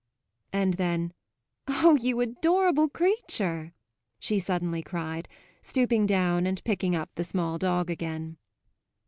And 0.51 0.73
then, 0.73 1.13
"Oh 1.67 1.95
you 1.95 2.21
adorable 2.21 2.89
creature!" 2.89 3.71
she 4.17 4.39
suddenly 4.39 4.81
cried, 4.81 5.29
stooping 5.61 6.07
down 6.07 6.47
and 6.47 6.63
picking 6.63 6.95
up 6.95 7.13
the 7.13 7.23
small 7.23 7.59
dog 7.59 7.91
again. 7.91 8.37